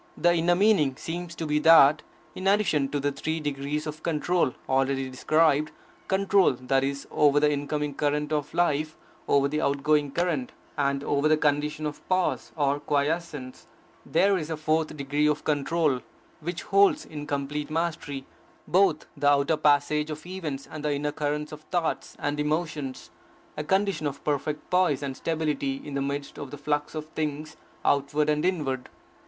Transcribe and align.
The 0.17 0.33
inner 0.33 0.55
meaning 0.55 0.95
seems 0.95 1.35
to 1.35 1.45
be 1.45 1.59
that, 1.59 2.01
in 2.33 2.47
addition 2.47 2.89
to 2.89 2.99
the 2.99 3.11
three 3.11 3.39
degrees 3.39 3.85
of 3.85 4.01
control 4.01 4.55
already 4.67 5.07
described, 5.11 5.71
control, 6.07 6.53
that 6.53 6.83
is, 6.83 7.07
over 7.11 7.39
the 7.39 7.51
incoming 7.53 7.93
current 7.93 8.33
of 8.33 8.51
life, 8.55 8.97
over 9.27 9.47
the 9.47 9.61
outgoing 9.61 10.09
current, 10.11 10.53
and 10.75 11.03
over 11.03 11.27
the 11.27 11.37
condition 11.37 11.85
of 11.85 12.01
pause 12.09 12.51
or 12.55 12.79
quiesence, 12.79 13.67
there 14.03 14.39
is 14.39 14.49
a 14.49 14.57
fourth 14.57 14.97
degree 14.97 15.27
of 15.27 15.43
control, 15.43 16.01
which 16.39 16.63
holds 16.63 17.05
in 17.05 17.27
complete 17.27 17.69
mastery 17.69 18.25
both 18.67 19.05
the 19.15 19.29
outer 19.29 19.55
passage 19.55 20.09
of 20.09 20.25
events 20.25 20.67
and 20.71 20.83
the 20.83 20.93
inner 20.93 21.11
currents 21.11 21.51
of 21.51 21.61
thoughts 21.69 22.15
and 22.17 22.39
emotions; 22.39 23.11
a 23.55 23.63
condition 23.63 24.07
of 24.07 24.23
perfect 24.23 24.67
poise 24.71 25.03
and 25.03 25.15
stability 25.15 25.79
in 25.85 25.93
the 25.93 26.01
midst 26.01 26.39
of 26.39 26.49
the 26.49 26.57
flux 26.57 26.95
of 26.95 27.05
things 27.09 27.55
outward 27.85 28.29
and 28.31 28.43
inward. 28.45 28.89